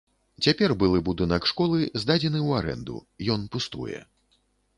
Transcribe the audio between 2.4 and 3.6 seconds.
ў арэнду, ён